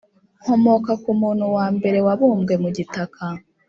[0.41, 3.23] nkomoka ku muntu wa mbere wabumbwe mu gitaka.